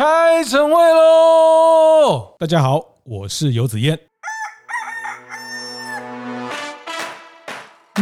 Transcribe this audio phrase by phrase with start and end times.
[0.00, 2.34] 开晨会喽！
[2.38, 3.98] 大家好，我是游子彦。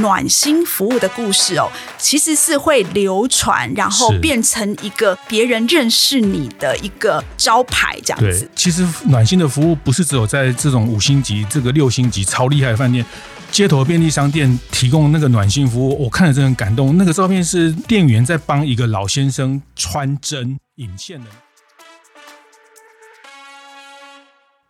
[0.01, 8.49] 暖心服务的故事哦，其实是会流传，然后变成一个别人认识你的一个招牌，这样子。
[8.55, 13.05] 其实暖心的服务不是只有在这种五星级、这个六星级超厉害的饭店、
[13.51, 16.97] 街头便利商店提供那个暖心服务，我看了真的很感动。
[16.97, 21.27] 那个照片是店员在帮一个老先生穿针引线的。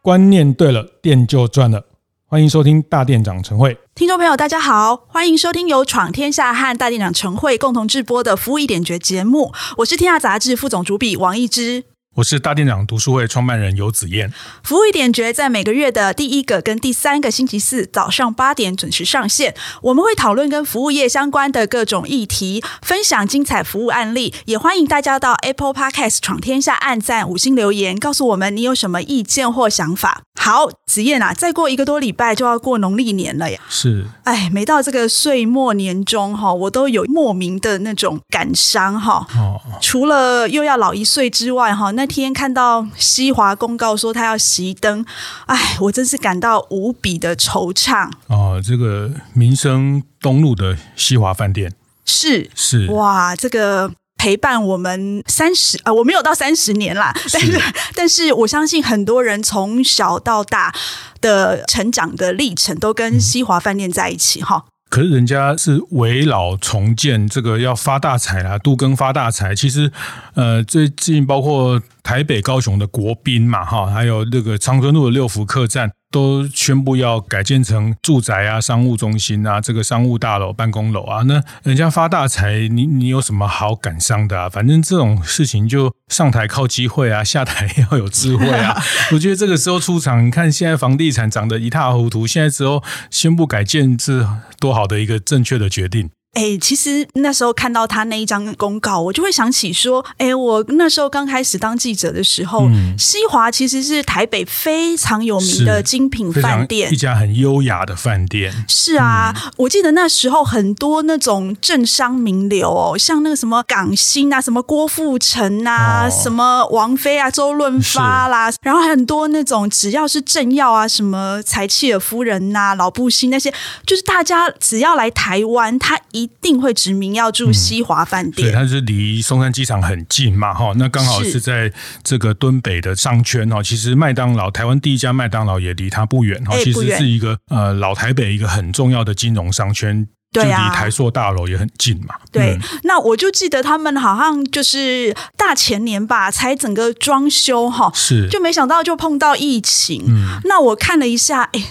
[0.09, 1.85] 观念对了，店就赚了。
[2.25, 11.85] 欢迎收听大店长晨会，听众朋友大家好，欢迎收听由闯天下和大店长晨会共同制播的服务一点绝节目，我是天下杂志副总主笔王一之。
[12.19, 14.33] 我是大店长读书会创办人游子燕。
[14.65, 19.55] 服务一点绝在每个月的第一个跟第三个星期四早上八点准时上线。
[19.83, 30.23] 我们会讨论跟服务业相关的各种议题，分享精彩服务案例，也欢迎大家到 Apple Podcast 闯天下按赞五星留言，告诉我们你有什么意见或想法。
[30.41, 33.61] 好，子燕啊，再过一个多礼拜就要过农历年了呀。
[33.69, 39.25] 是，哎，每到这个岁末年终哈，我都有莫名的那种感伤哈。
[39.37, 39.61] 哦。
[39.81, 45.05] 除了又要老一岁之外哈，那天看到西华公告说他要熄灯，
[45.47, 48.11] 哎，我真是感到无比的惆怅。
[48.27, 51.73] 哦，这个民生东路的西华饭店
[52.05, 53.93] 是是哇，这个。
[54.21, 57.63] 陪伴我们三十啊，我没有到三十年啦，但是
[57.95, 60.75] 但是我相信很多人从小到大
[61.21, 64.65] 的成长的历程都跟西华饭店在一起哈。
[64.89, 69.55] 可是人家是围绕重建，这个要发大财啦，杜更发大财。
[69.55, 69.91] 其实
[70.35, 75.91] 呃，最近包括台北、高雄的国宾嘛，哈，还有那个长春路的六福客栈。
[76.11, 81.23] 都宣布要改建成住宅啊、商务中心啊、这个商务大楼、办公楼啊。
[81.25, 84.49] 那人家发大财，你你有什么好感伤的啊？
[84.49, 88.81] 反正这种事情就上台靠机会啊，下台要有智慧啊。
[89.13, 94.27] 我觉得这个时候出场，你看现在房地产涨得一塌糊涂，现在之后宣布改建是
[94.59, 96.11] 多好的一个正确的决定。
[96.39, 108.55] 哎，其实那时候看到他那一张公告，我就会想起说，哎，我那时候刚开始当记者的时候，嗯、西华其实是台北非常有名的精品饭店，一家很优雅的饭店。
[108.69, 123.53] 是啊，嗯、我记得那时候很多那种政商名流哦，像那个什么港星啊，什么郭富城啊，哦、什么王菲啊，周润发啦，然后很多那种只要是政要啊，什么柴契尔夫人呐、啊，老布希那些，
[123.85, 131.73] 就是大家只要来台湾，他一一定会指名要住西华饭店，嗯、对，它是离松山机场很近嘛，哈，那刚好是在
[132.03, 133.63] 这个敦北的商圈哦。
[133.63, 142.15] 其实麦当劳，台湾第一家麦当劳也离它不远哈，其实是一个呃老台北一个很重要的金融商圈，就离台塑大楼也很近嘛。
[142.31, 150.05] 对，嗯、那我就记得他们好像就是大前年吧，才整个装修哈，是，就没想到就碰到疫情。
[150.09, 151.65] 嗯，那我看了一下，哎。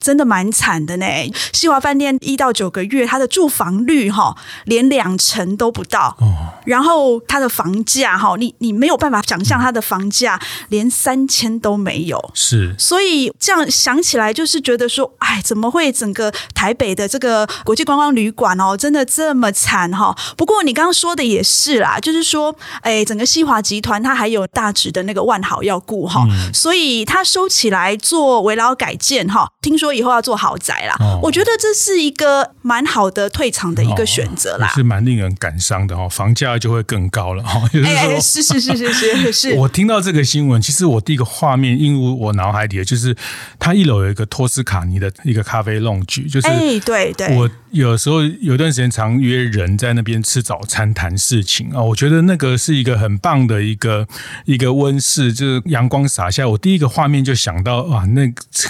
[0.00, 1.06] 真的蛮惨的呢，
[1.52, 4.34] 西华饭店一到九个月，它的住房率哈
[4.64, 10.40] 连两成都不到，哦、然后它的房价哈，你你没有办法想象它的房价
[10.70, 20.16] 连三千都没有，是，所以这样想起来就是觉得说，哎，怎么会整个台北的这个国际观光旅馆哦，真的这么惨哈？
[20.34, 29.89] 不过你刚刚说的也是啦，就是说，哎，整个西华集团它还有大直的那个万豪要顾哈，嗯、所以它收起来做危老改建哈，听说。
[29.92, 37.60] 以后要做豪宅啦，哦、我觉得这是一个蛮好的退场的一个选择啦，哦、是蛮令人感伤的哦，房价就会更高了哈。
[37.84, 39.52] 哎、欸，是是是是是是。
[39.60, 43.16] 我听到这个新闻，其实我第一个画面映入我脑海里的就是，
[43.58, 54.06] 它一楼有一个托斯卡尼的一个咖啡 lounge，就是哎，对对，我有时候有段时间常约人在那边吃早餐谈事情啊，我觉得那个是一个很棒的一个
[54.44, 58.22] 一个温室，就是阳光洒下，我第一个画面就想到啊，那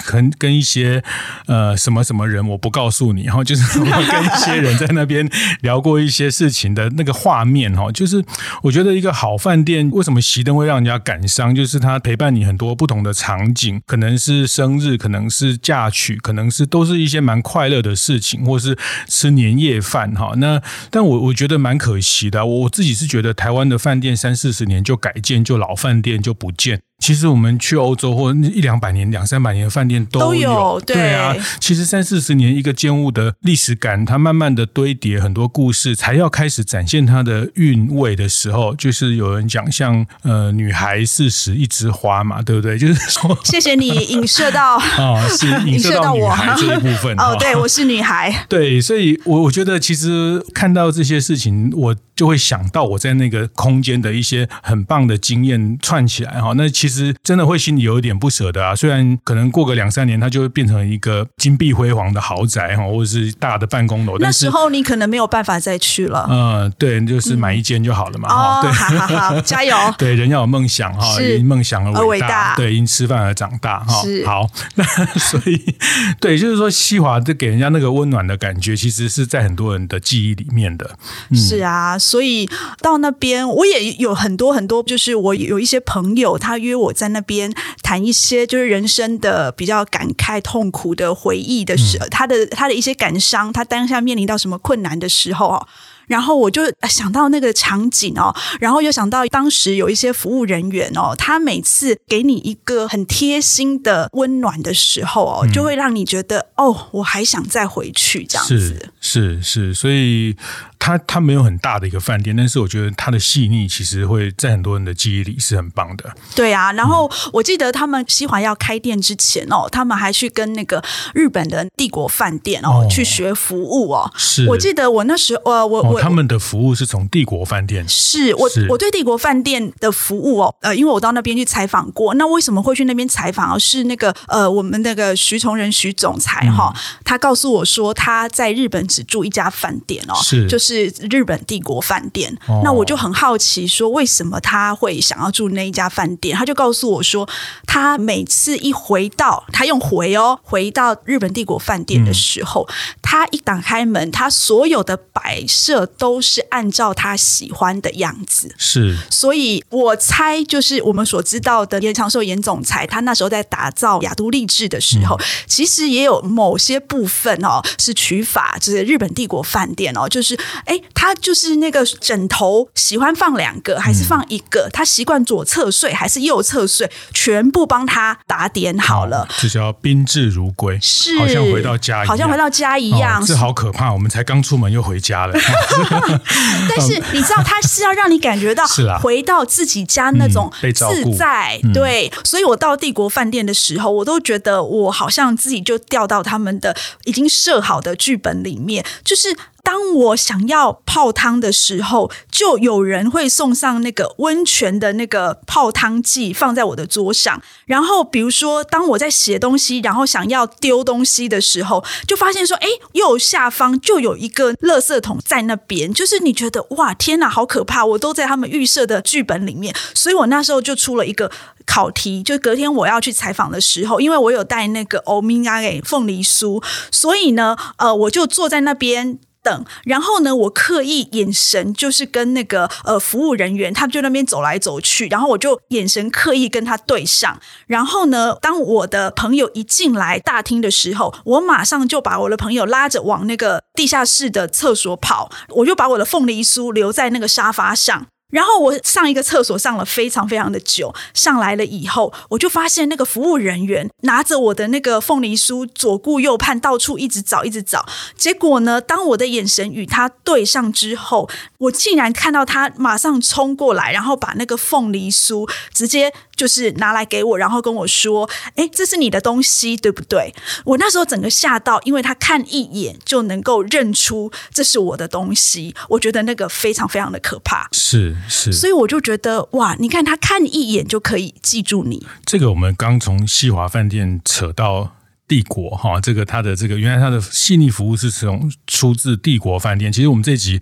[0.07, 1.03] 跟跟一些。
[1.45, 5.29] 呃，什么什么人我不告诉你，然后就是 我跟一些人在那边
[5.61, 8.23] 聊过一些事情的那个画面哈，就是
[8.63, 20.33] 我觉得一个好饭店为什么熄灯会让人家感伤，就是它陪伴你很多不同的场景，可能是生日，可能是嫁娶，可能是都是一些蛮快乐的事情，或是吃年夜饭哈。
[20.37, 26.81] 那但我我觉得蛮可惜的，我自己是觉得台湾的饭店三四十年就改建就老饭店就不见。
[27.01, 31.35] 其实我们去欧洲或一两百年、两三百年的饭店都有，都有对，对啊。
[31.59, 42.77] 其实三四十年一个建物的历史感，它慢慢的堆叠很多故事，才要开始展现它的韵味的时候，就是有人讲像呃女孩四十一枝花嘛，对不对？
[42.79, 47.35] 就是说，谢谢你影射到啊、 哦，是影射到我孩这一部分哦。
[47.39, 56.53] 对，我是女孩，对，所以我我觉得其实看到这些事情，我就会想到我在那个空间的一些很棒的经验串起来哈。
[56.55, 56.90] 那其实。
[56.91, 64.17] 其实真的会心里有一点不舍得啊，虽然可能过个两三年，它就会变成一个金碧辉煌的豪宅哈，或者是大的办公楼。
[64.17, 66.27] 那时候你可能没有办法再去了。
[66.29, 68.27] 嗯，对，就是买一间就好了嘛。
[68.27, 69.73] 哦，对，好好好， 加油。
[69.97, 72.55] 对，人要有梦想哈，因梦想而伟大。
[72.57, 74.01] 对，因吃饭而长大哈。
[74.01, 74.25] 是。
[74.27, 74.45] 好，
[74.75, 74.83] 那
[75.17, 75.75] 所以
[76.19, 80.97] 对，就是说西华这给人家那个温暖的感觉，其实是在很多人的记忆里面的。
[81.33, 82.49] 是啊，所以
[82.81, 86.80] 到那边我也有很多很多，就是我有一些朋友，他约。
[86.81, 95.67] 我在那边谈一些就是人生的比较感慨、痛苦的回忆的时候，他的他的一些感伤，他当下面临到什么困难的时候哦，
[96.07, 108.91] 然后我就想到那个场景哦，然后又想到当时有一些服务人员哦，他每次给你一个很贴心的温暖的时候哦，就会让你觉得哦，我还想再回去这样子。
[108.99, 110.35] 是是是，所以。
[110.83, 116.11] 它它没有很大的一个饭店，但是我觉得它的细腻其实会在很多人的记忆里是很棒的。
[116.33, 120.83] 对啊，然后我记得他们西华要开店之前哦，他们还去跟那个
[121.13, 124.11] 日本的帝国饭店哦，哦去学服务哦。
[124.17, 127.87] 是，我记得我那时候呃，我我、哦、他们的服务是从帝国饭店。
[127.87, 132.15] 是我是我对帝国饭店的服务哦，呃，因为我到那边去采访过。
[132.15, 133.59] 那为什么会去那边采访？
[133.59, 140.70] 是那个呃，我们那个徐崇仁徐总裁哈、哦，嗯、他告诉我说他在日本只住一家饭店哦，是就是。
[140.71, 146.37] 是日本帝国饭店，哦、那我就很好奇，说为什么他会想要住那一家饭店？
[146.37, 147.27] 他就告诉我说，
[147.67, 158.55] 他每次一回到，他用回哦，回到日本帝国饭店的时候，嗯、他一打开门，他所有的摆设都是按照他喜欢的样子。
[158.57, 170.37] 是，所以我猜，就是我们所知道的严长寿严总裁，他那时候在打造亚都励志的时候，嗯、其实也有某些部分哦，是取法，就是日本帝国饭店哦，就是。
[170.65, 174.67] 哎，他就是那个枕头，喜欢放两个还是放一个？
[174.67, 176.89] 嗯、他习惯左侧睡还是右侧睡？
[177.13, 183.21] 全部帮他打点好了，这叫宾至如归，是好像回到家一样，好像回到家一样。
[183.21, 185.33] 哦、这好可怕，我们才刚出门又回家了。
[186.69, 191.59] 但是你知道，他是要让你感觉到是回到自己家那种自在。
[191.63, 196.75] 嗯、对，所以我到帝国饭店的时候，我都觉得我好像自己就掉到他们的
[197.05, 199.35] 已经设好的剧本里面，就是。
[199.63, 207.41] 当我想要泡汤的时候，就有人会送上那个温泉的那个泡汤剂放在我的桌上。
[207.65, 215.93] 然后，比如说，当我在写东西，然后想要丢东西的时候，就发现说，哎，右下方就有一个垃圾桶在那边。
[215.93, 217.85] 就是你觉得，哇，天哪，好可怕！
[217.85, 219.75] 我都在他们预设的剧本里面。
[219.93, 221.31] 所以我那时候就出了一个
[221.65, 229.19] 考题，就隔天我要去采访的时候，因为我有带那个欧米伽给凤梨酥，所以呢，呃，我就坐在那边。
[229.43, 237.39] 等，然后呢，我刻意眼神就是跟那个呃服务人员，他们就那边走来走去，然后我就眼神刻意跟他对上。
[237.67, 248.07] 然后呢，当我的朋友一进来大厅的时候，我马上就把我的朋友拉着往那个地下室的厕所跑，我就把我的凤梨酥留在那个沙发上。
[248.31, 257.85] 然后我上一个厕所上了非常非常的久，上来了以后，我就发现那个服务人员拿着我的那个凤梨酥，左顾右盼，到处一直找，一直找。
[258.15, 266.11] 结果呢，当我的眼神与他对上之后，我竟然看到他马上冲过来，然后把那个凤梨酥直接。
[266.41, 270.33] 就是拿来给我，然后跟我说：“哎，这是你的东西，对不对？”
[270.65, 277.67] 我那时候整个吓到，因为他看一眼就能够认出这是我的东西，我觉得那个非常非常的可怕。
[277.73, 282.05] 是是，所以我就觉得哇，你看他看一眼就可以记住你。
[282.25, 284.95] 这个我们刚从西华饭店扯到
[285.27, 289.91] 帝国哈，这个他的这个原来他的细腻服务是从出自帝国饭店。
[289.91, 290.59] 其实我们这集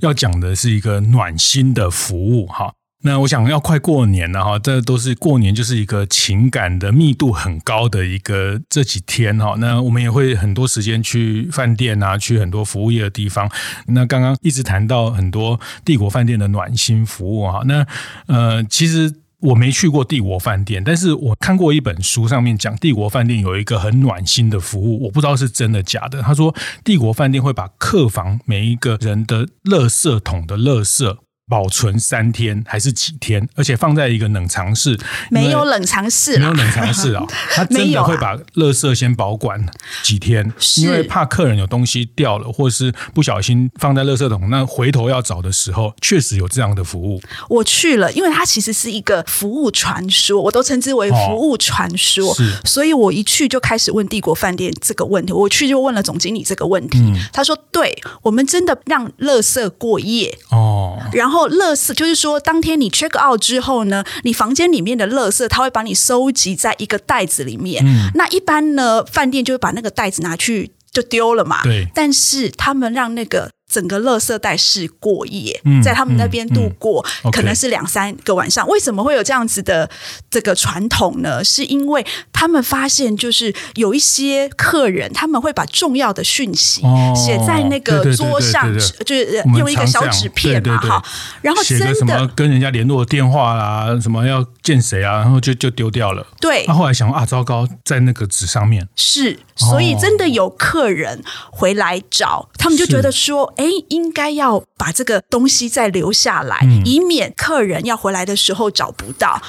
[0.00, 2.72] 要讲的是一个暖心的服务哈。
[3.04, 9.56] 那我想要快过年了哈，这都是过年就是一个情感的密度很高的一个这几天哈。
[9.58, 13.50] 那我们也会很多时间去饭店啊，去很多服务业的地方。
[13.88, 17.62] 那刚刚一直谈到很多帝国饭店的暖心服务哈。
[17.66, 17.84] 那
[18.26, 26.22] 呃，其实我没去过帝国饭店，但是我看过一本书，上面讲帝国饭店有一个很暖心的服务，我不知道是真的假的。
[26.22, 26.54] 他说
[26.84, 31.16] 帝国饭店会把客房每一个人的垃圾桶的垃圾。
[31.48, 34.98] 保存三天还是几天，而且放在一个冷藏室，
[35.30, 37.22] 没有冷藏室，没有冷藏室啊，
[37.52, 39.62] 他真的会把垃圾先保管
[40.02, 47.20] 几天，因为怕客人有东西掉了，或是不小心放在垃圾桶，那回头要找的时候，确实有这样的服务。
[47.50, 52.34] 我去了，因为它其实是一个服务传说，我都称之为服务传说，
[52.64, 60.38] 所以我一去就开始问帝国饭店这个问题，我去就问了总经理这个问题，嗯、他说：“对，我们真的让垃圾过夜。
[60.48, 67.84] 哦，然后。”垃圾就是说，当天你 check out 之后呢，你房间里面的垃圾，他会把你收集在一个袋子里面。
[67.86, 71.62] 嗯，那一般呢，饭店就会把那个袋子拿去就丢了嘛。
[71.62, 73.50] 对，但是他们让那个。
[73.72, 78.68] 整个垃圾袋是过夜，在他们那边度过，嗯嗯嗯、可能是两三个晚上。
[78.68, 79.88] 为什么会有这样子的
[80.30, 81.42] 这个传统呢？
[81.42, 86.82] 是因为他们发现，就是有一些客人，他们会把重要的讯息
[87.16, 88.70] 写在那个桌上，
[89.06, 91.02] 就是用一个小纸片嘛，哈。
[91.40, 96.26] 然后真的什么跟人家联络电话啦，什么要见谁啊，然后就就丢掉了。
[96.38, 103.50] 对，那后来想啊，糟糕，在那个纸上面是，所以真的有客人回来找，他们就觉得说。
[103.61, 109.40] 哎，应该要把这个东西再留下来，嗯、以免客人要回来的时候找不到。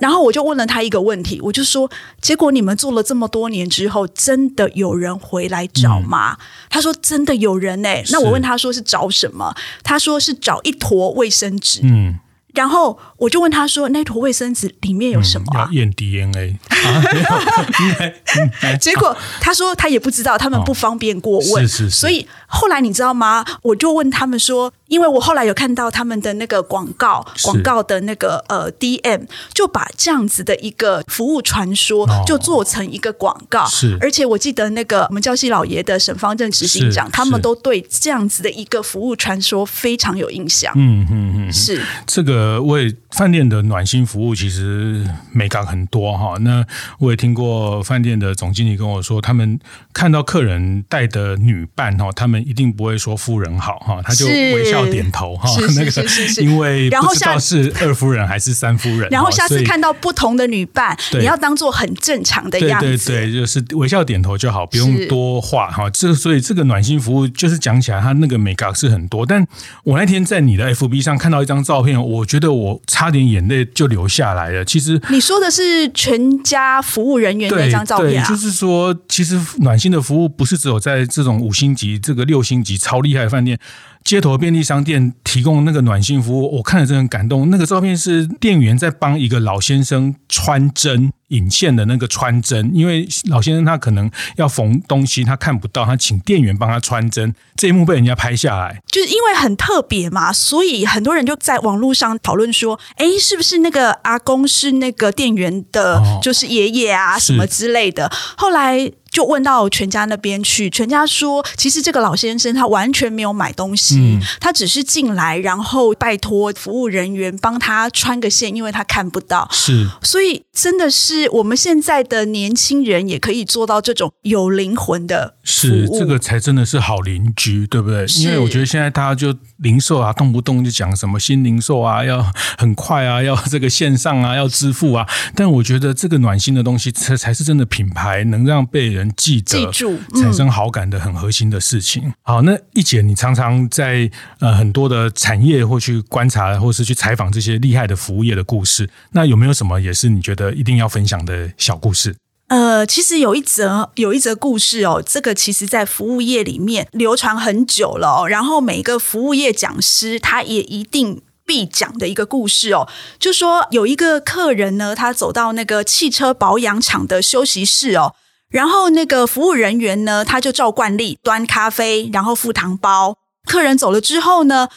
[0.00, 6.36] 然后我就问了他一个问题，我就说：结果你们做了这么多年之后，真的有人回来找吗？
[6.38, 6.38] 嗯、
[6.70, 8.04] 他说：真的有人哎。
[8.10, 9.52] 那我问他说是找什么？
[9.82, 11.80] 他说是找一坨卫生纸。
[11.82, 12.20] 嗯。
[12.54, 16.56] 然后我就问他说：“那坨卫生纸里面有什么？”要验 DNA。
[18.80, 21.68] 结果他说他也不知道，他们不方便过问。
[21.68, 21.96] 是是是。
[21.96, 23.44] 所以后来你知道吗？
[23.62, 33.66] 我就问他们说，因为我后来有看到他们的那个广告，广告的那个呃 DM，就把这样子的一个服务传说就做成一个广告。
[33.66, 33.96] 是。
[34.00, 40.72] 而且我记得那个我们教系老爷的沈方正执行长，他们都对这样子的一个服务传说非常有印象。
[40.76, 42.48] 嗯嗯嗯，是这个。
[42.48, 46.38] 呃，为饭店的暖心服务其实美感很多哈。
[46.38, 46.64] 那
[46.98, 49.58] 我也听过饭店的总经理跟我说，他们
[49.92, 55.48] 看到客人带的女伴哈，他们一定不会说夫人好哈，他就微笑点头哈。
[55.76, 56.04] 那个
[56.40, 59.06] 因为不知道是二夫人还是三夫人。
[59.10, 65.90] 然后下次看到不同的女伴，你要当做很正常的样子，对对对，就是微笑点头就好，不用多话哈。
[65.90, 69.26] 这所以这个暖心服务就是讲起来，它那个美感是很多。
[69.26, 69.46] 但
[69.84, 72.38] 我那天在你的 FB 上看到一张照片，我觉得。
[72.38, 74.64] 觉得我差点眼泪就流下来了。
[74.64, 78.28] 其实你说的是全家服务人员那张照片啊？
[78.28, 83.58] 就是说，其实暖心的服务不是只有在这种五星级、这个六星级超厉害的饭店。
[84.04, 87.50] 街头便利商店提供那个暖心服务，我看了真的很感动。
[87.50, 97.34] 那个照片是店员在帮一个老先生穿针引线的那个穿针，因为老先生他可能要缝东西，他看不到，他请店员帮他穿针。
[97.56, 108.90] 这一幕被人家拍下来，就是因为很特别嘛，所以很多人就在网络上讨论说：“哎，是不是那个阿公是那个店员的，就是爷爷啊什么之类的？”后来。
[109.18, 119.48] 就问到全家那边去，全家说，其实这个老先生他完全没有买东西，嗯、他只是进来，然后拜托服务人员帮他穿个线，因为他看不到。
[119.50, 125.34] 是，所以真的是我们现在的年轻人也可以做到这种有灵魂的。
[125.42, 128.06] 是，这个才真的是好邻居，对不对？
[128.20, 132.24] 因为我觉得现在大家就零售啊，动不动就讲什么新零售啊，要
[132.56, 135.04] 很快啊， 要这个线上啊，要支付啊。
[135.34, 142.02] 但我觉得这个暖心的东西，才才是真的品牌，能让被人记得、记住、产生好感的很核心的事情。
[142.04, 144.10] 嗯、好，那一姐，你常常在
[144.40, 148.88] 呃很多的产业或去观察，或是去采访这些厉害的服务业的故事。
[149.12, 152.16] 那有没有什么也是你觉得一定要分享的小故事？
[152.48, 158.26] 呃，其实有一则有一则故事哦，这个其实在服务业里面流传很久了哦。
[158.26, 162.88] 然后每个服务业讲师他也一定必讲的一个故事哦，
[163.18, 168.14] 就说有一个客人呢，他走到那个汽车保养厂的休息室哦。
[168.50, 173.16] 然后那个服务人员呢，他就照惯例端咖啡，然后附糖包。
[173.46, 174.68] 客人走了之后呢，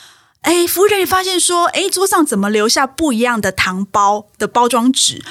[0.42, 5.24] 哎，服务人员发现说，哎，桌上怎么留下不一样的糖包的包装纸？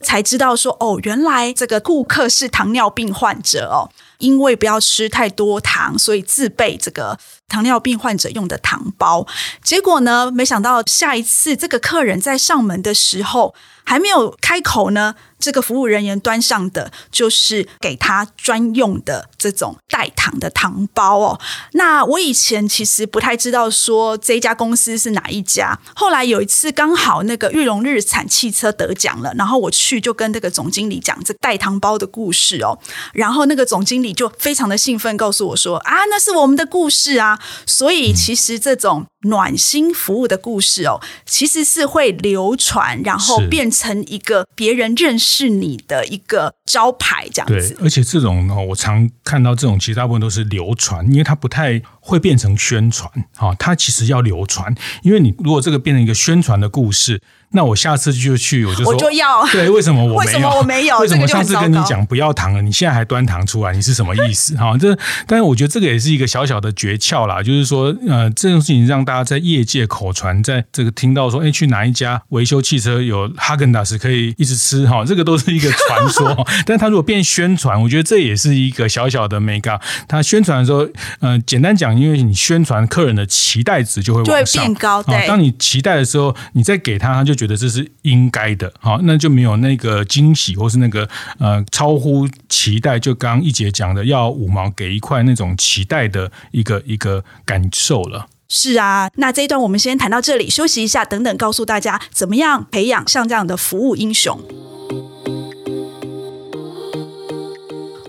[0.00, 9.26] 才知道说，哦，原来这个顾客是糖尿病患者哦，因为不要吃太多糖，所以自备这个糖尿病患者用的糖包。
[9.62, 15.14] 结果呢，没想到下一次这个客人在上门的时候，还没有开口呢。
[15.36, 21.38] 这个服务人员端上的就是给他专用的这种代糖的糖包哦。
[21.72, 25.78] 那我以前其实不太知道说这家公司是哪一家。
[25.94, 32.78] 后来有一次刚好那个裕隆日产汽车得奖了，然后我去就跟那个总经理讲这代糖包的故事哦。
[33.12, 37.38] 然后那个总经理就非常的兴奋，告诉我说啊，那是我们的故事啊。
[37.66, 47.74] 所以其实这种暖心服务的故事哦，其实是会流传，然后变成一个别人认识你的一个招牌，这样子。
[47.74, 53.10] 对，而且这种呢，我常看到这种，其实大部分都是流传，因为它不太会变成宣传。
[53.36, 57.20] 哈，它其实要流传，因为你如果这个变成一个宣传的故事。
[57.56, 60.18] 那我下次就去，我就说我就要对，为什么我没有？
[60.18, 60.98] 为什么我没有？
[61.06, 63.72] 为什么上次跟你讲不要糖了，你现在还端糖出来？
[63.72, 64.56] 你是什么意思？
[64.56, 76.34] 哈，这但是我觉得这个也是一个小小的诀窍啦，就是说，呃，这种事情让大家在业界口传，在这个听到说，哎，去哪一家维修汽车有哈根达斯可以一直吃哈，这个都是一个传说。
[76.66, 79.80] 但他如果变宣传，我觉得这也是一个小小的眉角。
[80.08, 80.86] 他宣传的时候，
[81.20, 85.02] 呃，简单讲，因为你宣传，客人的期待值就会往上变高。
[85.02, 91.08] 对，当你期待的时候，你再给他，他就觉得这是应该的，好，那就没有那个惊喜，或是那个
[91.38, 92.98] 呃超乎期待。
[92.98, 98.26] 就刚刚一姐讲的，要五毛给一块那种期待的一个一个感受了。
[98.48, 104.40] 是啊，那这一段我们先谈到这里，休息一下，等等告诉大家怎么样培养像这样的服务英雄。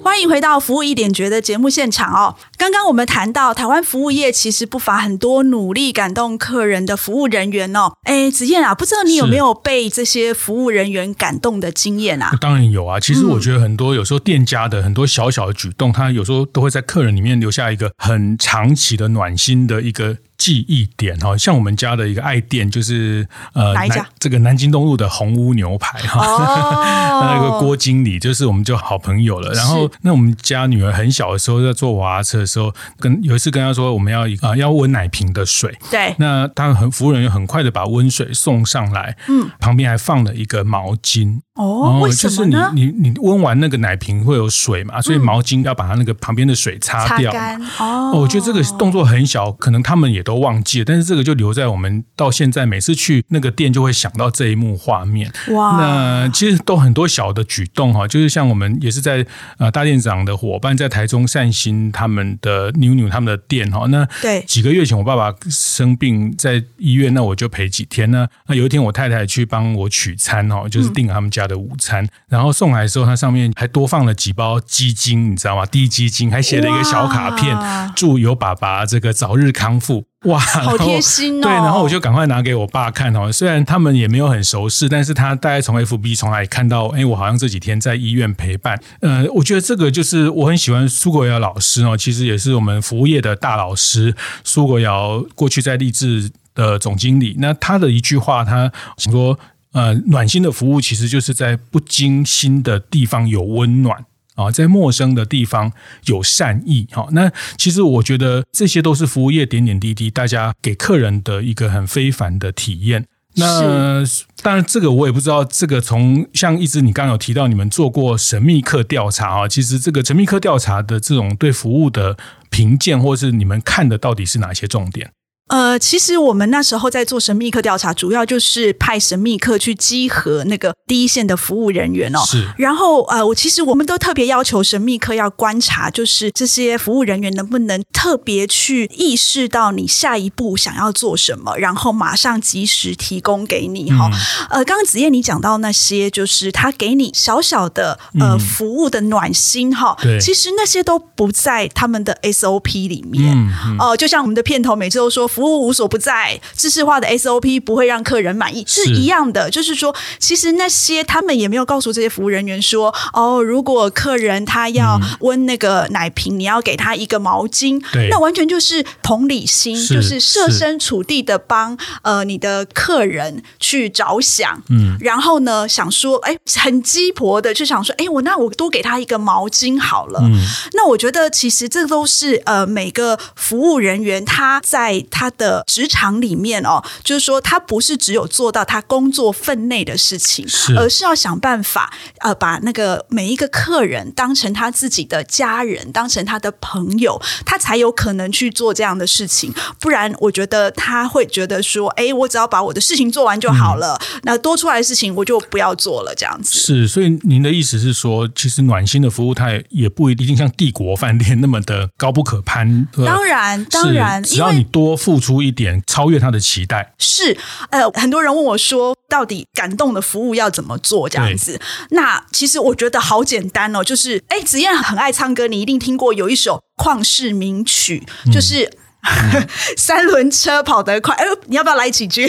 [0.05, 2.35] 欢迎回到服务一点觉的节目现场哦。
[2.57, 7.93] 刚刚我们谈到台湾服务业其实不乏很多努力感动客人的服务人员哦。
[8.03, 12.31] 哎，子燕啊，不知道你有没有被这些服务人员感动的经验啊？
[12.39, 13.00] 当然有啊。
[13.00, 20.17] 其实我觉得很多有时候店家的很多小小的举动，他有时候都会在客人里面留下一个很长期的暖心的一个。
[20.38, 24.05] 记忆点哈，像我们家的一个爱店就是呃，哪一家？
[24.19, 29.53] 这个南京东路的红屋牛排哈，哦、 那个郭经理就是我们就好朋友了。
[29.53, 41.41] 然后那我们家女儿很小的时候在坐娃娃车的时候，跟有一次跟他说我们要啊、呃、要温奶瓶的水，对，那他很服务人员很快的把温水送上来，嗯，旁边还放了一个毛巾。
[41.55, 42.69] 哦，为什么呢？
[42.69, 47.31] 就是你你你温完那个奶瓶会有水嘛，所以毛巾要把它那个旁边的水擦掉。
[47.79, 55.31] 哦，我觉得这个动作很小，可能他们也都忘记了，但是这个就留在我们到现在每次去那个店就会想到这一幕画面。
[55.51, 59.25] 哇，那其实都很多小的举动哈，就是像我们也是在
[59.57, 68.27] 呃大店长的伙伴在台中善心他们的妞妞他们的店哈，那对几个月前我爸爸生病在医院，那我就陪几天呢。
[68.47, 71.44] 那有一天我太太去帮我取餐哈，就是订他们家。
[71.47, 75.65] 的午餐，然后送来的时候，它上面还多放了几包鸡精，你知道吗？
[75.65, 77.57] 低鸡精，还写了一个小卡片，
[77.95, 80.05] 祝有爸爸这个早日康复。
[80.25, 81.43] 哇，好贴心哦！
[81.43, 83.31] 对，然后我就赶快拿给我爸看哦。
[83.31, 88.79] 虽然他们也没有很熟识，但是他大概从 FB 从哪里看到，哎，我好像这几天在医院陪伴。
[89.01, 94.15] 呃，我觉得这个就是我很喜欢苏国尧老师哦，其实也是我们服务业的大老师。
[94.43, 99.38] 苏国尧过去在励志的总经理，那他的一句话，他说。
[99.75, 105.73] 呃，暖心的服务其实就是在不经心的地方有温暖啊，在陌生的地方
[106.05, 106.88] 有善意。
[106.91, 113.05] 好，那其实我觉得这些都是服务业点点滴滴，大家给客人的一个很非凡的体验。
[113.38, 114.01] 那
[114.41, 115.43] 当然，这个我也不知道。
[115.43, 122.15] 这个从像一直你刚刚有提到，你们做过神秘客调查啊，其实这个神秘客调查的这种对服务的
[122.49, 125.11] 评鉴，或是你们看的到底是哪些重点？
[125.47, 132.19] 呃，其实我们那时候在做神秘客调查，主要就是派神秘客去稽核那个第一线的服务人员哦。
[132.25, 132.47] 是。
[132.58, 144.10] 然后呃，我其实我们都特别要求神秘客要观察，就是这些服务人员能不能特别去意识到你下一步想要做什么，然后马上及时提供给你哈。
[144.49, 149.95] 嗯、呃，刚刚子燕你讲到那些，就是他给你小小的呃服务的暖心哈。
[150.01, 150.19] 对、嗯。
[150.19, 153.31] 其实那些都不在他们的 SOP 里面。
[153.38, 153.53] 嗯。
[153.67, 155.29] 嗯呃，就像我们的片头每次都说。
[155.36, 159.50] 服务无所不在，知识化的 SOP 不会让客人满意，是一样的。
[159.50, 174.63] 就是说，其实那些他们也没有告诉这些服务人员说，哦，如果客人他要温那个奶瓶，嗯、你要给他一个毛巾，对那完全就是同理心，是就是设身处地的帮呃你的客人去着想。
[174.69, 180.21] 嗯，然后呢，想说，哎，很鸡婆的就想说，哎，我那我多给他一个毛巾好了。
[180.24, 180.39] 嗯，
[180.76, 185.24] 那我觉得其实这都是呃每个服务人员他在他。
[185.25, 199.51] 他的职场里面哦，就是说他不是只有做到他工作分内的事情，是而是要想办法呃，把那个每一个客人当成他自己的家人，当成他的朋友，他才有可能去做这样的事情。
[199.79, 206.59] 不然，我觉得他会觉得说，哎，我只要把我的事情做完就好了，嗯、那多出来的事情我就不要做了，这样子。
[206.59, 212.88] 是，所以您的意思是说，其实暖心的服务，态也不一定像帝国饭店那么的高不可攀。
[213.03, 215.14] 当然，当然，只要你多付。
[215.15, 216.93] 付出一点，超越他的期待。
[216.97, 217.38] 是，
[217.69, 221.08] 呃，很多人问我说，到底感动的服务要怎么做？
[221.08, 221.58] 这样子，
[221.91, 228.78] 那其实我觉得好简单哦，就是，哎，子燕很爱唱歌，你一定听过有一首旷世名曲，就是。
[229.08, 229.47] 嗯、
[229.78, 232.28] 三轮车跑得快，哎呦，你要不要来几句？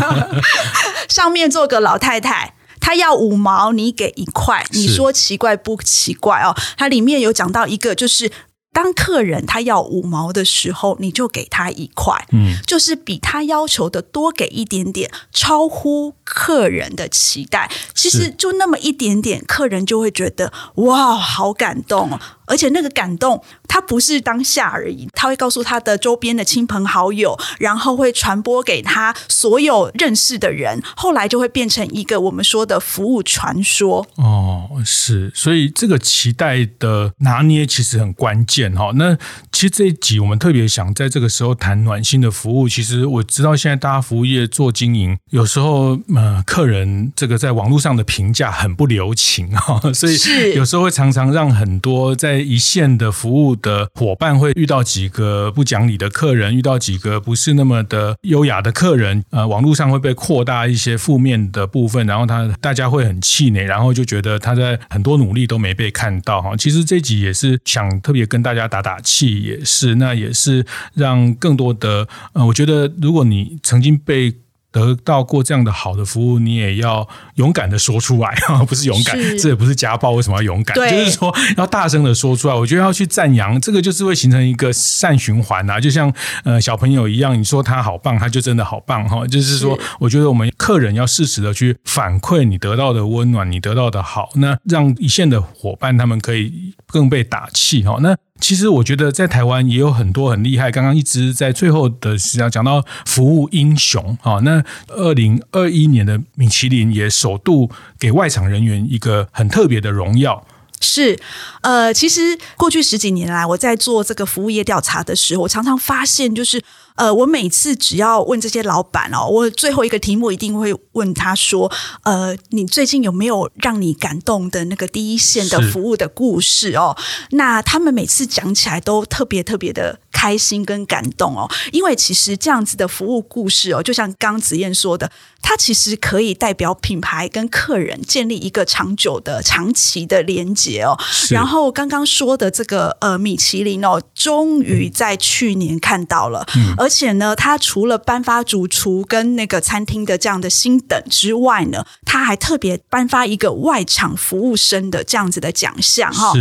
[1.08, 6.56] 上面坐个老太太，她要五毛，你给一块，你说奇怪不奇怪哦？
[6.76, 8.32] 它里面有讲到一个，就是。
[8.72, 17.70] 当客人他要五毛的时候，你就给他一块，嗯，就是比他要求的多给一点点，超乎客人的期待。
[17.94, 22.20] 其实就那么一点点，客人就会觉得哇，好感动哦。
[22.46, 34.04] 而且那个感动，他不是当下而已，他会告诉他的周边的亲朋好友，然后会传播给他所有认识的人，后来就会变成一个我们说的服务传说。
[34.16, 38.90] 哦，是，所以这个期待的拿捏其实很关键哈。
[38.96, 39.16] 那
[39.52, 42.68] 其实这一集我们特别想在这个时候谈暖心的服务。
[42.68, 50.16] 其实我知道现在大家服务业做经营，有时候呃，客人这个在网络上的评价很不留情哈，所以
[50.54, 66.56] 有时候会常常让很多在一线的服务的伙伴会遇到几个不讲理的客人，遇到几个不是那么的优雅的客人，呃，网络上会被扩大一些负面的部分，然后他大家会很气馁，然后就觉得他在很多努力都没被看到哈。
[66.56, 74.34] 其实这集也是想特别跟大家打打气，也是那也是让更多的呃，我觉得如果你曾经被
[74.72, 80.76] 得到过这样的好的服务，你也要勇敢的说出来啊， 不是勇敢，这也不是家暴，为什么要勇敢？
[80.88, 82.54] 就是说要大声的说出来。
[82.54, 86.12] 我觉得要去赞扬，这个就是会形成一个善循环啊，就像
[86.44, 89.26] 呃小朋友一样，你说他好棒，他就真的好棒哈。
[89.26, 97.98] 就是说，我觉得我们客人要适时的去反馈你得到的温暖，你得到的好，那让一线的伙伴他们可以更被打气哈。
[98.00, 98.16] 那。
[98.40, 100.70] 其实我觉得在台湾也有很多很厉害。
[100.70, 110.44] 刚刚一直在最后的时上讲到服务英雄啊，那二零二一年的米其林也首度给外场人员一个很特别的荣耀。
[110.80, 111.18] 是，
[111.62, 116.62] 呃，其实过去十几年来，我在做这个服务业调查的时候，我常常发现就是。
[116.96, 121.72] 呃，我每次只要问这些老板哦，我最后一个题目一定会问他说
[122.04, 126.94] ：“呃，你最近有没有让你感动的那个第一线的服务的故事哦？”
[127.30, 140.94] 那他们每次讲起来都特别特别的开心跟感动哦，因为其实这样子的服务故事哦，就像刚子燕说的，它其实可以代表品牌跟客人建立一个长久的、长期的连结哦。
[141.30, 146.90] 然后刚刚说的这个呃，米其林哦，终于在去年看到了，嗯，而。
[146.90, 156.32] 且呢，它除了颁发主厨跟那个餐厅的这样的星等之外呢，它还特别颁发一个外场服务生的这样子的奖项哈。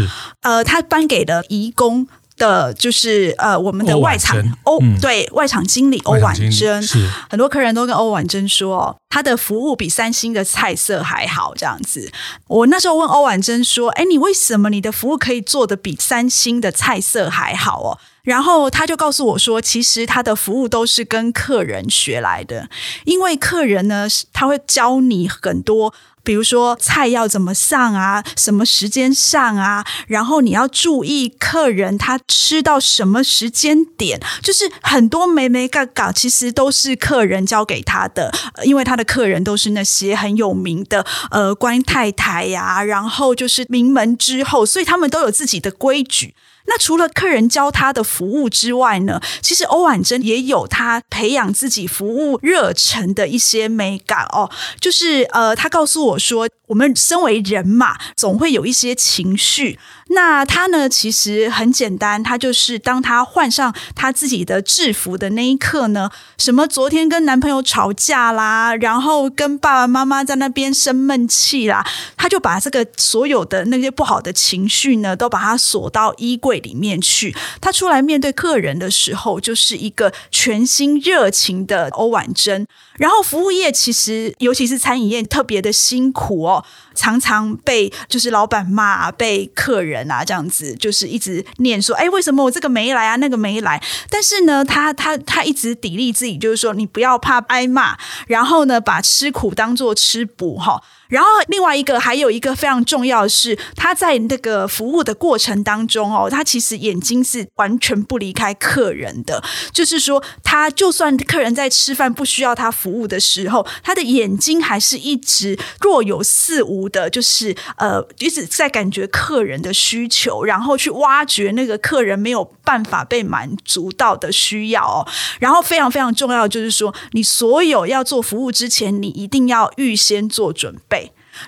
[0.42, 2.08] 呃，他颁给了颐宫
[2.39, 6.82] 的，就是呃我们的外场欧、嗯、对外场经理欧婉珍。
[7.30, 11.54] 很多客人都跟欧婉珍说，哦，他的服务比三星的菜色还好。
[11.56, 12.12] 这样子，
[12.47, 17.99] 我那时候问欧婉珍说：“哎，你为什么你的服务可以做的比三星的菜色还好？”哦。
[18.23, 22.69] 然后他就告诉我说，其实他的服务都是跟客人学来的，
[23.06, 25.91] 因为客人呢，他会教你很多，
[26.23, 38.32] 比如说菜要怎么上啊，什么时间上啊，然后你要注意客人他吃到什么时间点，就是很多眉眉角角，其实都是客人教给他的，
[38.63, 46.36] 因为他的客人都是那些很有名的呃官太太呀，然后就是名门之后，所以他们都有自己的规矩。
[46.69, 54.49] 那除了客人教他的服务之外呢，其实欧婉珍也有他培养自己服务热忱的一些美感哦。
[54.79, 59.79] 就是呃，他告诉我说，我们身为人嘛，总会有一些情绪。
[60.12, 71.86] 那他呢，其实很简单，他就是当他换上他自己的制服的那一刻呢，什么昨天跟男朋友吵架啦，然后跟爸爸妈妈在那边生闷气啦，
[72.17, 77.36] 他就把这个所有的那些不好的情绪呢，都把它锁到衣柜里面去。
[77.62, 82.65] 他出来面对客人的时候，就是一个全新热情的欧婉珍。
[82.98, 93.82] 然后服务业其实，尤其是餐饮业，特别的辛苦哦，常常被就是老板骂，被客人啊这样子，就是一直念说，哎，为什么我这个没来啊，那个没来？
[94.10, 100.84] 但是呢，他他他一直砥砺自己，就是说你不要怕挨骂，然后呢，把吃苦当做吃补哈。
[101.10, 109.43] 然后另外一个还有一个非常重要的是，他在那个服务的过程当中哦，他其实眼睛是完全不离开客人的。
[109.74, 125.08] 就是说，他就算客人在吃饭不需要他服务的时候，他的眼睛还是一直若有似无的，就是呃一直在感觉客人的需求，然后去挖掘那个客人没有办法被满足到的需要哦。
[125.39, 130.98] 然后非常非常重要，就是说，你所有要做服务之前，你一定要预先做准备。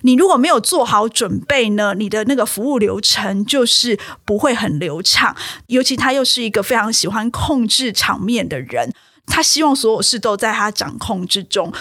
[0.01, 5.36] 你如果没有做好准备呢，你的那个服务流程就是不会很流畅。
[5.67, 8.93] 尤其他又是一个非常喜欢控制场面的人。
[9.27, 11.71] 他希望所有事都在他掌控之中，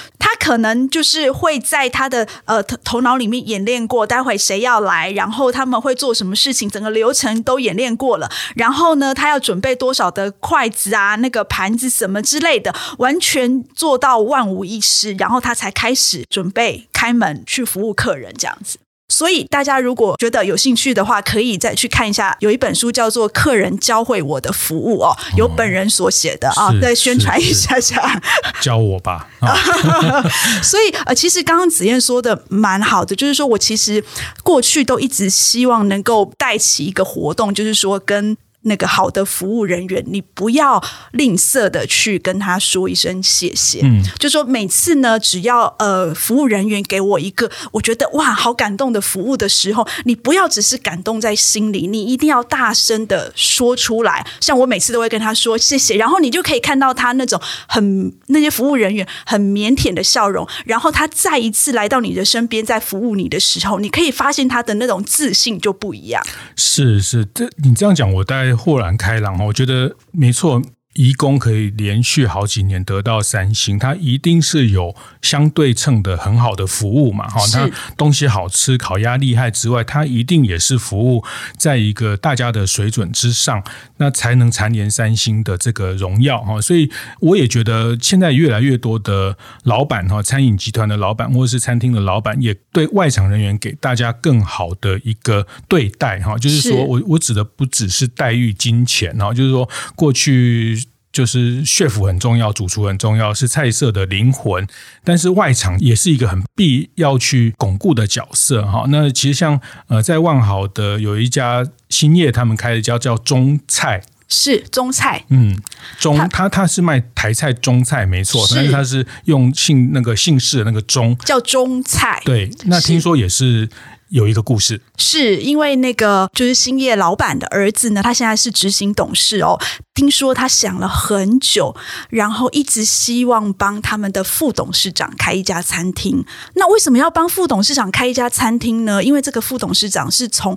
[0.40, 8.28] 可能就是会在他的呃头脑里面演练过，待会谁要来，然后他们会做什么事情，整个流程都演练过了。
[8.56, 18.78] 然后呢，他要准备多少的筷子啊，那个盘子什么之类的，完全做到万无一失，然后他才开始准备开门去服务客人，这样子。
[19.10, 28.22] 所以大家如果觉得有兴趣的话，可以再去看一下，有一本书叫做《客人教会我的服务》哦，由本人所写的啊，再宣传一下下，
[28.62, 29.28] 教我吧。
[30.62, 34.02] 所以呃，其实刚刚子燕说的蛮好的，就是说我其实
[34.42, 38.36] 过去都一直希望能够带起一个活动，就是说跟。
[38.62, 43.80] 那个好的服务人员，你不要吝啬的去跟他说一声谢谢。
[43.82, 54.26] 嗯，就说每次呢，只要呃服务人员给我一个我觉得哇好感动的服务的时候，你不要只是感动在心里，你一定要大声的说出来。
[54.40, 66.22] 像我每次都会跟他说谢谢，然后你就可以看到他那种很那些服务人员很腼腆的笑容，然后他再一次来到你的身边，在服务你的时候，你可以发现他的那种自信就不一样。
[66.56, 68.49] 是是，这你这样讲，我大概。
[68.54, 70.62] 豁然开朗，我觉得没错。
[70.94, 77.28] 颐宫可以连续好几年得到三星，它一定是有相对称的很好的服务嘛？
[77.28, 81.24] 哈，它东西好吃，烤鸭厉害之外，它一定也是服务
[81.56, 83.62] 在一个大家的水准之上，
[83.98, 86.60] 那才能蝉联三星的这个荣耀哈。
[86.60, 96.36] 所以我也觉得现在越来越多的老板哈，餐饮集团的老板或者是餐厅的老板，也对外场人员给大家更好的一个对待哈。
[96.36, 100.80] 就是说我我指的不只是待遇金钱哈，就是说过去。
[101.12, 104.66] 就是 chef 很重要，主厨很重要，是菜色的灵魂。
[105.02, 108.84] 但是外场也是一个很必要去巩固的角色哈。
[108.88, 115.60] 那其实像呃，在万豪的有一家兴业，他们开的叫叫中菜，是中菜，嗯，
[115.98, 123.68] 中他他是卖台菜中菜没错，但是他是用姓那个姓氏的那个中叫中菜，对，那听说也是。
[124.10, 129.58] 有一个故事，是因为那个就是兴业老板的儿子呢，他现在是执行董事哦。
[129.94, 131.74] 听说他想了很久，
[132.08, 136.24] 然后一直希望帮他们的副董事长开一家餐厅。
[136.54, 139.02] 那为什么要帮副董事长开一家餐厅呢？
[139.02, 140.56] 因为这个副董事长是从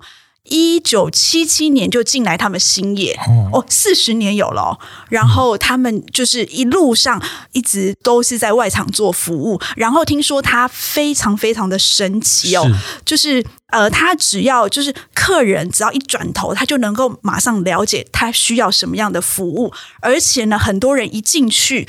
[0.50, 3.18] 一九七七年就进来他们兴业
[3.52, 4.80] 哦，四十年有了哦。
[5.10, 7.22] 然后他们就是一路上
[7.54, 9.60] 一直都是在外场做服务。
[9.76, 12.70] 然后听说他非常非常的神奇哦，
[13.06, 21.88] 就是呃，他只要就是客人只要一转头，他就能够马上了解他需要什么样的服务，而且呢，很多人一进去。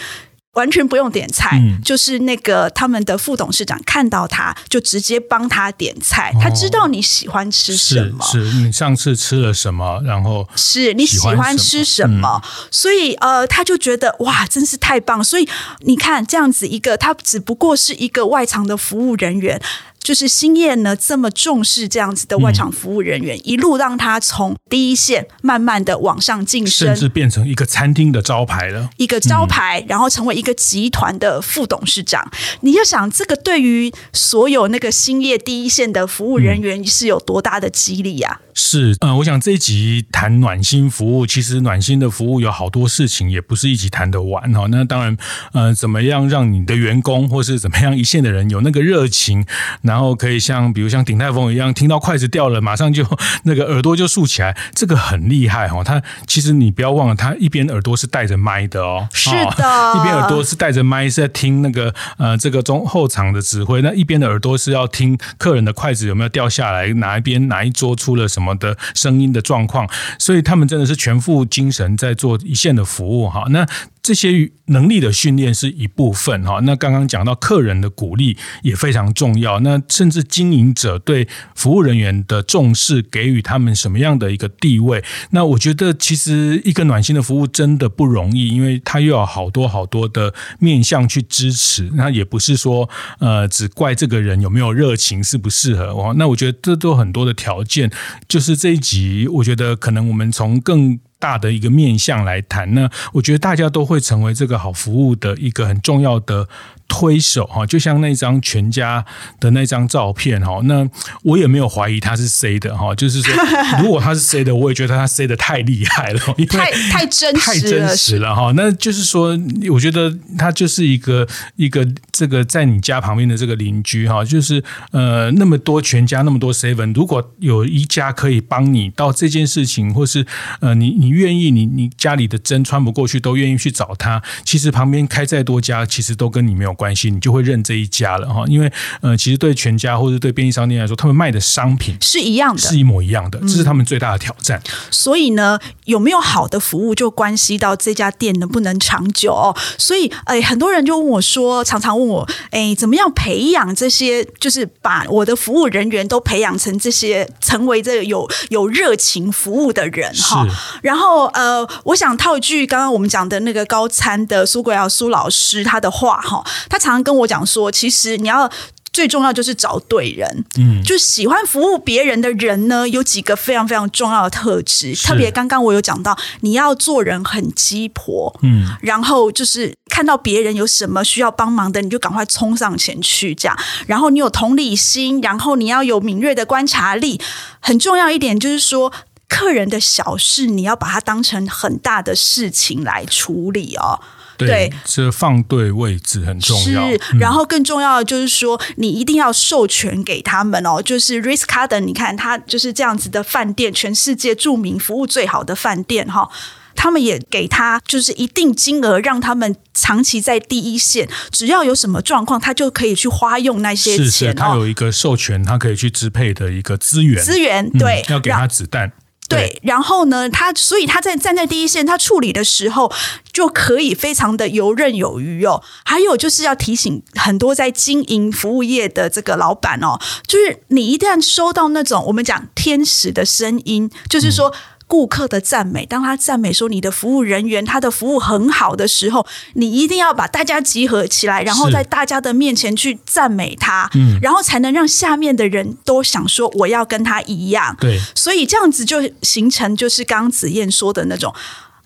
[0.55, 15.49] 完全不用点菜，嗯，就是那个他们的副董事长看到他就直接帮他点菜，哦，他知道你喜欢吃什么，是，是你上次吃了什么，然后是你喜欢吃什么，嗯，所以呃，他就觉得哇，真是太棒，所以
[15.81, 19.61] 你看这样子一个，他只不过是一个外场的服务人员。
[20.05, 32.31] 就是兴业呢，这么重视这样子的外场服务人员，嗯、一路让他从第一线慢慢的往上晋升，甚至变成一个餐厅的招牌了，一个招牌，嗯、然后成为一个集团的副董事长。
[32.61, 44.67] 你要想，这个对于所有那个兴业第一线的服务人员是有多大的激励呀、是，嗯，我想这一集谈暖心服务，其实暖心的服务有好多事情，也不是一集谈得完哈。
[44.71, 45.17] 那当然，
[45.55, 49.47] 呃，怎么样让你的员工或是怎么样一线的人有那个热情，
[49.95, 53.07] 然后可以像比如像鼎泰丰一样，听到筷子掉了，马上就
[53.45, 55.85] 那个耳朵就竖起来，这个很厉害哈。
[55.85, 68.25] 他其实你不要忘了，他一边耳朵是带着麦的哦，是的，一边耳朵是带着麦是在听那个呃这个中后场的指挥，那一边的耳朵是要听客人的筷子有没有掉下来，哪一边哪一桌出了。
[68.35, 73.45] 什么的声音的状况，所以他们真的是全副精神在做一线的服务哈。
[73.51, 73.65] 那
[74.05, 76.61] 这些能力的训练是一部分哈。
[76.65, 79.59] 那刚刚讲到客人的鼓励也非常重要。
[79.61, 85.03] 那甚至经营者对服务人员的重视，给予他们什么样的一个地位？
[85.31, 91.91] 那我觉得其实一个暖心的服务真的不容易，因为他又有好多好多的面向去支持。
[91.95, 92.91] 那也不是说
[93.21, 96.15] 呃只怪这个人有没有热情，适不适合哦。
[96.19, 97.91] 那我觉得这都很多的条件。
[98.29, 106.49] 就是这一集，我觉得可能我们从更大的一个面向来谈呢，我觉得大家都会成为这个好服务的一个很重要的
[106.89, 109.05] 推手哈，就像那张全家
[109.41, 110.89] 的那张照片哈，那
[111.23, 113.35] 我也没有怀疑他是 C 的哈，就是说
[113.83, 118.53] 如果他是 C 的，我也觉得他 C 的太厉害了， 太太真实太真实了哈。
[118.55, 119.39] 那就是说，
[119.71, 130.27] 我觉得他就是一个一个这个在你家旁边的这个邻居哈，就是呃那么多全家那么多 seven，如果有一家可以帮你到这件事情，或是
[130.61, 136.85] 呃你你愿意你你家里的针穿不过去都愿意去找他，其实旁边开再多家，其实都跟你没有关系。
[136.85, 144.63] 关系，你就会认这一家了哈，因为呃，其实对全家或者对便利商店来说，他们卖的商品是一样的，是一模一样的，这是他们最大的挑战。
[144.91, 149.57] 所以呢，有没有好的服务，就关系到这家店能不能长久哦。
[149.79, 160.47] 所以，哎，很多人就问我说，常常问我，哎，怎么样培养这些，就是把我的服务人员都培养成这些，成为这个有有热情服务的人哈。
[160.83, 166.45] 然后，呃，我想套一句刚刚我们讲的那个高参的苏国尧苏老师他的话哈。
[166.69, 168.51] 他常常跟我讲说，其实你要
[168.93, 174.95] 最重要就是找对人，嗯，就喜欢服务别人的人呢，有几个非常非常重要的特质。
[174.95, 183.59] 特别刚刚我有讲到，你要做人很鸡婆，嗯，然后就是看到别人有什么需要帮忙的，你就赶快冲上前去，这样。
[183.89, 187.21] 然后你有同理心，然后你要有敏锐的观察力。
[187.59, 188.93] 很重要一点就是说，
[189.29, 194.01] 客人的小事你要把它当成很大的事情来处理哦。
[194.37, 196.89] 对，这放对位置很重要。
[196.89, 200.81] 是，然后更重要的就是说，你一定要授权给他们哦。
[200.83, 206.29] 就是 Ritz-Carlton，你看他就是这样子的饭店，全世界著名、服务最好的饭店哈。
[206.77, 211.09] 他们也给他就是一定金额，让他们长期在第一线。
[211.31, 214.05] 只要有什么状况，他就可以去花用那些钱。
[214.05, 217.23] 是，是，他有一个授权，他可以去支配的一个资源。
[217.23, 218.93] 资源对，要给他子弹。
[219.29, 222.93] 对，然后呢，他所以他在站在第一线，他处理的时候
[223.33, 225.63] 就可以非常的游刃有余哦。
[225.85, 234.55] 还有就是要提醒很多在经营服务业的这个老板哦，就是你一旦收到那种我们讲天使的声音，就是说。
[234.87, 251.35] 顾客的赞美，当他赞美说你的服务人员他的服务很好的时候，你一定要把大家集合起来，然后在大家的面前去赞美他，嗯，然后才能让下面的人都想说我要跟他一样，对，所以这样子就形成就是刚刚子燕说的那种。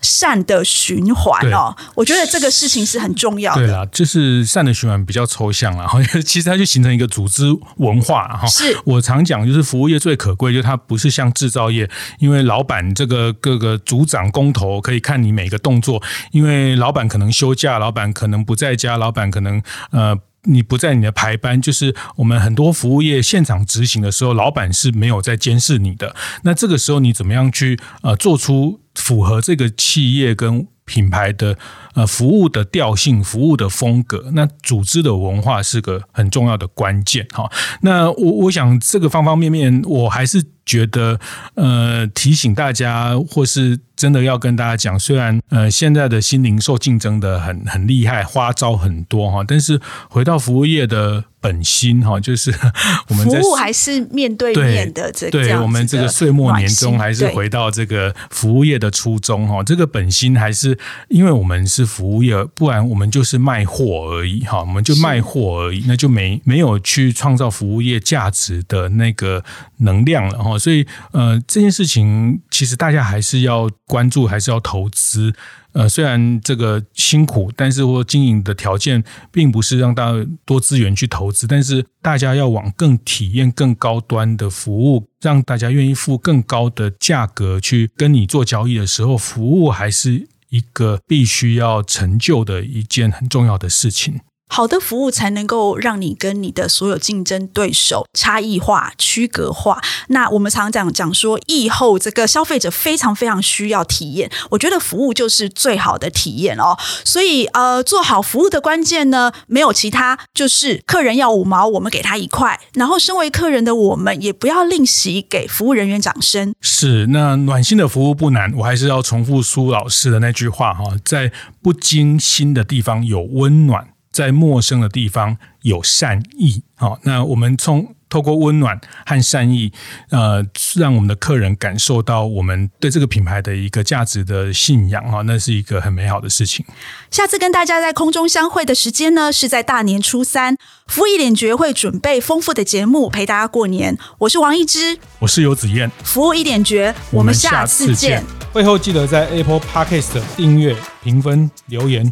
[0.01, 3.61] 善的循环哦，我觉得这个事情是很重要的。
[3.61, 7.45] 对啦，就是善的循环比较抽象了，哈， 其实它就形成一个组织
[7.77, 8.47] 文化哈。
[8.47, 20.17] 是我常讲，就是服务业最可贵，就是它不是像制造业，因为老板这个各个组长工头可以看你每个动作，因为老板可能休假，老板可能不在家，老板可能呃。
[20.43, 26.15] 你不在你的排班，就是我们很多服务业现场执行的时候，老板是没有在监视你的。
[26.43, 31.55] 那这个时候你怎么样去呃做出符合这个企业跟品牌的
[31.93, 34.31] 呃服务的调性、服务的风格？
[34.33, 37.49] 那组织的文化是个很重要的关键哈。
[37.81, 40.43] 那我我想这个方方面面，我还是。
[40.65, 41.19] 觉得
[41.55, 52.53] 呃提醒大家，或是真的要跟大家讲，虽然呃现在的新零售竞争的很很厉害，花招很多哈，但是回到服务业的本心哈，就是
[53.09, 69.43] 我们在服务还是面对面的这对，我们这个岁末年终还是回到这个服务业的初衷哈，这个本心还是因为我们是服务业，不然我们就是卖货而已哈，我们就卖货而已，那就没没有去创造服务业价值的那个
[69.77, 70.57] 能量了哈。
[70.57, 75.33] 所以，呃，这件事情其实大家还是要关注，还是要投资。
[75.71, 94.21] 呃，虽然这个辛苦，但是我经营的条件并不是让大家多资源去投资，但是大家要往更体验、更高端的服务，让大家愿意付更高的价格去跟你做交易的时候，服务还是一个必须要成就的一件很重要的事情。
[94.49, 99.79] 好的服务才能够让你跟你的所有竞争对手差异化、区隔化。
[100.07, 106.75] 那我们常常讲讲说，疫后这个消费者非常非常需要体验，我觉得服务就是最好的体验哦。
[107.05, 112.59] 所以呃，做好服务的关键呢，没有其他，就是客人要五毛，我们给他一块。
[112.73, 116.53] 然后，身为客人的我们，也不要吝惜给服务人员掌声。
[116.59, 121.31] 是，那暖心的服务不难，我还是要重复苏老师的那句话哈，在
[121.61, 123.89] 不经心的地方有温暖。
[124.19, 129.71] 在陌生的地方有善意，好，那我们从透过温暖和善意，
[130.09, 136.65] 呃，让我们的客人感受到我们对这个品牌的一个价值的信仰，哈，那是一个很美好的事情。
[137.09, 143.97] 下次跟大家在空中相会的时间呢，是在大年初三，服务一点绝会准备丰富的节目陪大家过年。
[144.17, 148.21] 我是王一之，我是游子燕，服务一点绝，我们下次见。
[148.51, 152.11] 会后记得在 Apple Podcast 订阅、评分、留言。